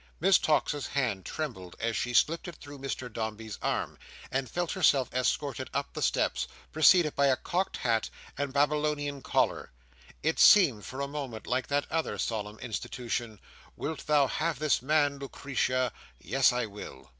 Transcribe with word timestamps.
Miss 0.19 0.39
Tox's 0.39 0.87
hand 0.87 1.25
trembled 1.27 1.75
as 1.79 1.95
she 1.95 2.11
slipped 2.11 2.47
it 2.47 2.55
through 2.55 2.79
Mr 2.79 3.07
Dombey's 3.07 3.59
arm, 3.61 3.99
and 4.31 4.49
felt 4.49 4.71
herself 4.71 5.13
escorted 5.13 5.69
up 5.75 5.93
the 5.93 6.01
steps, 6.01 6.47
preceded 6.71 7.15
by 7.15 7.27
a 7.27 7.35
cocked 7.35 7.77
hat 7.77 8.09
and 8.35 8.49
a 8.49 8.53
Babylonian 8.53 9.21
collar. 9.21 9.71
It 10.23 10.39
seemed 10.39 10.85
for 10.87 11.01
a 11.01 11.07
moment 11.07 11.45
like 11.45 11.67
that 11.67 11.85
other 11.91 12.17
solemn 12.17 12.57
institution, 12.61 13.39
"Wilt 13.77 14.07
thou 14.07 14.25
have 14.25 14.57
this 14.57 14.81
man, 14.81 15.19
Lucretia?" 15.19 15.93
"Yes, 16.19 16.51
I 16.51 16.65
will." 16.65 17.07